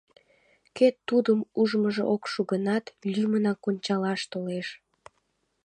Кӧ 0.75 0.87
Тудым 1.07 1.39
ужмыжо 1.59 2.03
ок 2.13 2.23
шу 2.31 2.41
гынат, 2.51 2.85
лӱмынак 3.11 3.59
ончалаш 3.69 4.21
толеш. 4.31 4.67